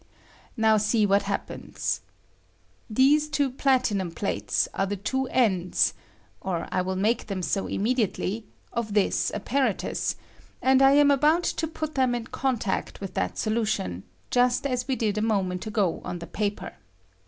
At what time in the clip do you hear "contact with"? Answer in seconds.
12.25-13.13